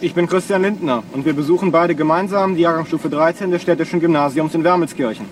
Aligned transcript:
Ich 0.00 0.14
bin 0.14 0.26
Christian 0.26 0.62
Lindner 0.62 1.02
und 1.12 1.24
wir 1.24 1.32
besuchen 1.32 1.72
beide 1.72 1.94
gemeinsam 1.94 2.56
die 2.56 2.62
Jahrgangsstufe 2.62 3.08
13 3.08 3.50
des 3.50 3.62
städtischen 3.62 4.00
Gymnasiums 4.00 4.54
in 4.54 4.64
Wermelskirchen. 4.64 5.26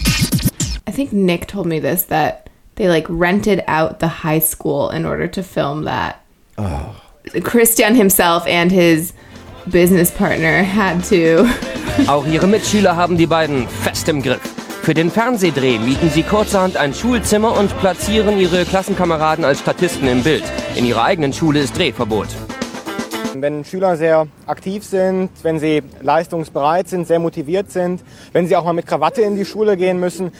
I 0.89 0.93
think 0.93 1.13
Nick 1.13 1.49
told 1.49 1.67
me 1.67 1.81
this 1.81 2.07
that 2.07 2.49
they 2.77 2.89
like 2.89 3.07
rented 3.09 3.63
out 3.69 4.01
the 4.01 4.25
high 4.25 4.41
school 4.41 4.91
in 4.91 5.05
order 5.05 5.31
to 5.31 5.43
film 5.43 5.85
that. 5.85 6.17
Oh. 6.59 6.95
Christian 7.43 7.95
himself 7.95 8.47
and 8.47 8.73
his 8.73 9.13
business 9.71 10.11
partner 10.11 10.65
had 10.65 11.05
to. 11.09 11.47
Auch 12.09 12.27
ihre 12.27 12.47
Mitschüler 12.47 12.97
haben 12.97 13.17
die 13.17 13.27
beiden 13.27 13.69
fest 13.69 14.09
im 14.09 14.23
Griff. 14.23 14.41
Für 14.83 14.95
den 14.95 15.11
Fernsehdreh 15.11 15.79
mieten 15.79 16.11
sie 16.11 16.25
kurzerhand 16.25 16.77
ein 16.77 16.93
Schulzimmer 16.93 17.57
und 17.57 17.79
platzieren 17.79 18.39
ihre 18.39 18.65
Klassenkameraden 18.65 19.45
als 19.45 19.61
Statisten 19.61 20.09
im 20.09 20.23
Bild. 20.25 20.43
In 20.75 20.85
ihrer 20.85 21.05
eigenen 21.05 21.33
Schule 21.33 21.61
ist 21.61 21.79
Drehverbot. 21.79 22.29
Wenn 23.35 23.65
Schüler 23.65 23.97
sehr 23.97 24.27
aktiv 24.47 24.85
sind, 24.85 25.31
wenn 25.43 25.59
sie 25.59 25.83
leistungsbereit 26.01 26.89
sind, 26.89 27.07
sehr 27.07 27.19
motiviert 27.19 27.71
sind, 27.71 28.03
wenn 28.33 28.47
sie 28.47 28.57
auch 28.57 28.65
mal 28.65 28.73
mit 28.73 28.87
Krawatte 28.87 29.23
in 29.23 29.37
die 29.37 29.45
Schule 29.45 29.77
gehen 29.77 29.99
müssen. 30.01 30.33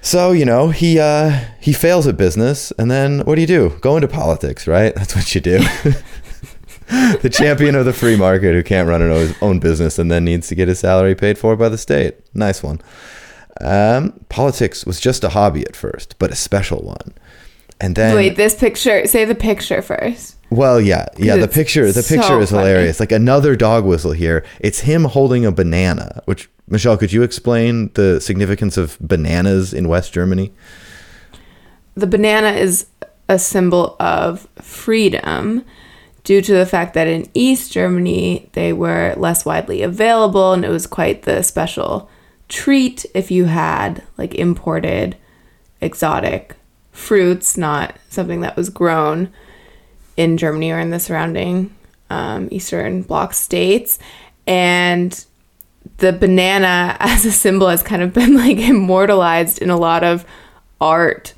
So, 0.00 0.34
you 0.34 0.44
know, 0.44 0.70
he 0.70 0.98
uh, 1.00 1.32
he 1.60 1.72
fails 1.72 2.06
at 2.06 2.18
business 2.18 2.72
and 2.72 2.90
then 2.90 3.20
what 3.24 3.36
do 3.36 3.40
you 3.40 3.46
do? 3.46 3.70
Go 3.80 3.96
into 3.96 4.06
politics, 4.06 4.66
right? 4.66 4.94
That's 4.96 5.16
what 5.16 5.34
you 5.34 5.40
do. 5.40 5.60
the 7.22 7.30
champion 7.30 7.74
of 7.74 7.86
the 7.86 7.92
free 7.94 8.16
market 8.16 8.54
who 8.54 8.62
can't 8.62 8.86
run 8.86 9.00
his 9.00 9.34
own 9.40 9.60
business 9.60 9.98
and 9.98 10.10
then 10.10 10.24
needs 10.24 10.48
to 10.48 10.54
get 10.54 10.68
his 10.68 10.78
salary 10.78 11.14
paid 11.14 11.38
for 11.38 11.56
by 11.56 11.70
the 11.70 11.78
state. 11.78 12.16
Nice 12.34 12.62
one. 12.62 12.82
Um, 13.62 14.12
politics 14.28 14.84
was 14.84 15.00
just 15.00 15.24
a 15.24 15.30
hobby 15.30 15.64
at 15.64 15.76
first, 15.76 16.18
but 16.18 16.30
a 16.30 16.36
special 16.36 16.82
one. 16.82 17.14
And 17.80 17.96
then 17.96 18.14
wait, 18.14 18.36
this 18.36 18.54
picture. 18.54 19.06
Say 19.06 19.24
the 19.24 19.34
picture 19.34 19.80
first. 19.80 20.36
Well, 20.54 20.80
yeah, 20.80 21.06
yeah. 21.16 21.36
The 21.36 21.48
picture, 21.48 21.90
the 21.90 22.02
picture 22.02 22.22
so 22.22 22.40
is 22.40 22.50
hilarious. 22.50 23.00
Like 23.00 23.10
another 23.10 23.56
dog 23.56 23.84
whistle 23.84 24.12
here. 24.12 24.44
It's 24.60 24.80
him 24.80 25.04
holding 25.04 25.44
a 25.44 25.50
banana. 25.50 26.22
Which 26.26 26.48
Michelle, 26.68 26.96
could 26.96 27.12
you 27.12 27.24
explain 27.24 27.90
the 27.94 28.20
significance 28.20 28.76
of 28.76 28.96
bananas 29.00 29.74
in 29.74 29.88
West 29.88 30.12
Germany? 30.12 30.52
The 31.96 32.06
banana 32.06 32.52
is 32.52 32.86
a 33.28 33.38
symbol 33.38 33.96
of 33.98 34.46
freedom 34.62 35.64
due 36.22 36.40
to 36.40 36.54
the 36.54 36.66
fact 36.66 36.94
that 36.94 37.08
in 37.08 37.28
East 37.34 37.72
Germany 37.72 38.48
they 38.52 38.72
were 38.72 39.14
less 39.16 39.44
widely 39.44 39.82
available 39.82 40.52
and 40.52 40.64
it 40.64 40.70
was 40.70 40.86
quite 40.86 41.22
the 41.22 41.42
special 41.42 42.08
treat 42.48 43.04
if 43.14 43.30
you 43.30 43.46
had 43.46 44.02
like 44.18 44.34
imported 44.34 45.16
exotic 45.80 46.54
fruits, 46.92 47.56
not 47.56 47.98
something 48.08 48.40
that 48.40 48.56
was 48.56 48.70
grown 48.70 49.32
in 50.16 50.36
Germany 50.36 50.70
or 50.70 50.78
in 50.78 50.90
the 50.90 51.00
surrounding 51.00 51.74
um, 52.10 52.48
Eastern 52.50 53.02
Bloc 53.02 53.34
states. 53.34 53.98
And 54.46 55.24
the 55.98 56.12
banana 56.12 56.96
as 57.00 57.24
a 57.24 57.32
symbol 57.32 57.68
has 57.68 57.82
kind 57.82 58.02
of 58.02 58.12
been 58.12 58.36
like 58.36 58.58
immortalized 58.58 59.60
in 59.60 59.70
a 59.70 59.76
lot 59.76 60.04
of 60.04 60.24
art 60.80 61.34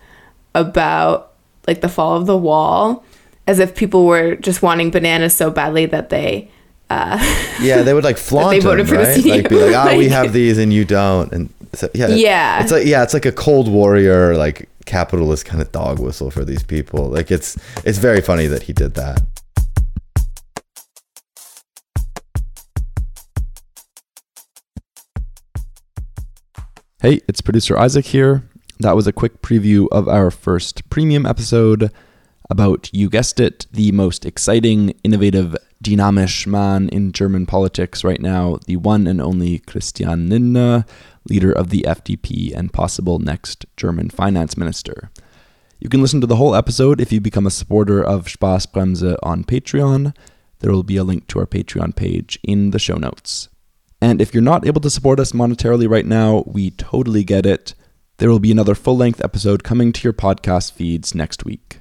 about 0.54 1.32
like 1.66 1.80
the 1.80 1.88
fall 1.88 2.16
of 2.16 2.26
the 2.26 2.36
wall 2.36 3.04
as 3.46 3.58
if 3.58 3.76
people 3.76 4.06
were 4.06 4.34
just 4.36 4.62
wanting 4.62 4.90
bananas 4.90 5.34
so 5.34 5.50
badly 5.50 5.86
that 5.86 6.08
they 6.08 6.50
uh, 6.88 7.18
yeah 7.60 7.82
they 7.82 7.92
would 7.92 8.04
like 8.04 8.16
flaunt 8.16 8.50
they 8.50 8.60
voted 8.60 8.86
them, 8.86 8.96
for 8.96 9.02
right? 9.02 9.22
the 9.22 9.30
like 9.30 9.48
be 9.48 9.56
like 9.56 9.74
oh 9.74 9.84
like, 9.84 9.98
we 9.98 10.08
have 10.08 10.32
these 10.32 10.56
and 10.56 10.72
you 10.72 10.84
don't 10.84 11.32
and 11.32 11.52
so, 11.74 11.88
yeah 11.94 12.08
yeah 12.08 12.62
it's 12.62 12.72
like 12.72 12.86
yeah 12.86 13.02
it's 13.02 13.12
like 13.12 13.26
a 13.26 13.32
cold 13.32 13.68
warrior 13.68 14.36
like 14.36 14.68
capitalist 14.86 15.44
kind 15.44 15.60
of 15.60 15.70
dog 15.72 15.98
whistle 15.98 16.30
for 16.30 16.44
these 16.44 16.62
people. 16.62 17.08
Like 17.08 17.30
it's 17.30 17.58
it's 17.84 17.98
very 17.98 18.20
funny 18.20 18.46
that 18.46 18.62
he 18.62 18.72
did 18.72 18.94
that. 18.94 19.20
Hey, 27.00 27.20
it's 27.28 27.40
producer 27.40 27.78
Isaac 27.78 28.06
here. 28.06 28.42
That 28.80 28.96
was 28.96 29.06
a 29.06 29.12
quick 29.12 29.42
preview 29.42 29.86
of 29.92 30.08
our 30.08 30.30
first 30.30 30.88
premium 30.90 31.26
episode 31.26 31.92
about, 32.48 32.88
you 32.92 33.08
guessed 33.08 33.40
it, 33.40 33.66
the 33.72 33.92
most 33.92 34.24
exciting, 34.24 34.90
innovative, 35.02 35.56
dynamisch 35.82 36.46
man 36.46 36.88
in 36.88 37.12
German 37.12 37.46
politics 37.46 38.04
right 38.04 38.20
now, 38.20 38.58
the 38.66 38.76
one 38.76 39.06
and 39.06 39.20
only 39.20 39.58
Christian 39.60 40.28
Lindner, 40.28 40.84
leader 41.28 41.52
of 41.52 41.70
the 41.70 41.84
FDP 41.86 42.54
and 42.54 42.72
possible 42.72 43.18
next 43.18 43.66
German 43.76 44.10
finance 44.10 44.56
minister. 44.56 45.10
You 45.78 45.88
can 45.88 46.00
listen 46.00 46.20
to 46.20 46.26
the 46.26 46.36
whole 46.36 46.54
episode 46.54 47.00
if 47.00 47.12
you 47.12 47.20
become 47.20 47.46
a 47.46 47.50
supporter 47.50 48.02
of 48.02 48.26
Spaßbremse 48.26 49.16
on 49.22 49.44
Patreon. 49.44 50.14
There 50.60 50.72
will 50.72 50.82
be 50.82 50.96
a 50.96 51.04
link 51.04 51.26
to 51.28 51.40
our 51.40 51.46
Patreon 51.46 51.94
page 51.94 52.38
in 52.42 52.70
the 52.70 52.78
show 52.78 52.96
notes. 52.96 53.48
And 54.00 54.20
if 54.20 54.32
you're 54.32 54.42
not 54.42 54.66
able 54.66 54.80
to 54.82 54.90
support 54.90 55.20
us 55.20 55.32
monetarily 55.32 55.88
right 55.88 56.06
now, 56.06 56.44
we 56.46 56.70
totally 56.70 57.24
get 57.24 57.44
it. 57.44 57.74
There 58.18 58.30
will 58.30 58.38
be 58.38 58.52
another 58.52 58.74
full 58.74 58.96
length 58.96 59.22
episode 59.22 59.64
coming 59.64 59.92
to 59.92 60.02
your 60.04 60.12
podcast 60.12 60.72
feeds 60.72 61.14
next 61.14 61.44
week. 61.44 61.80